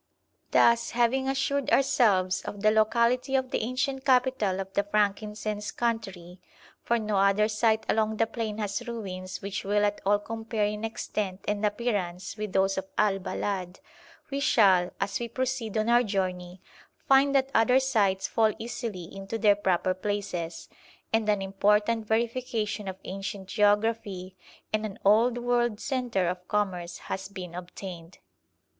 [0.49, 6.39] Thus, having assured ourselves of the locality of the ancient capital of the frankincense country
[6.81, 10.83] for no other site along the plain has ruins which will at all compare in
[10.83, 13.79] extent and appearance with those of Al Balad
[14.31, 16.63] we shall, as we proceed on our journey,
[17.07, 20.67] find that other sites fall easily into their proper places,
[21.13, 24.35] and an important verification of ancient geography
[24.73, 28.17] and an old world centre of commerce has been obtained.